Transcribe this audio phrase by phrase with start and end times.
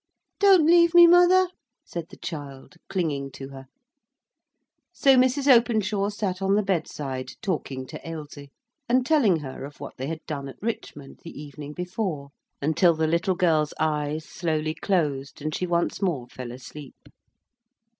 [0.39, 1.47] "Don't leave me, mother,"
[1.85, 3.67] said the child, clinging to her.
[4.91, 5.45] So Mrs.
[5.47, 8.49] Openshaw sate on the bedside talking to Ailsie,
[8.89, 12.29] and telling her of what they had done at Richmond the evening before,
[12.63, 16.95] until the little girl's eyes slowly closed and she once more fell asleep.